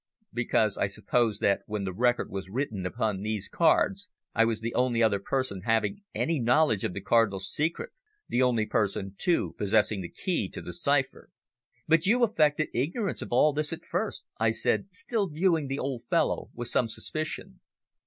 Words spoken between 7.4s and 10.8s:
secret the only person, too, possessing the key to the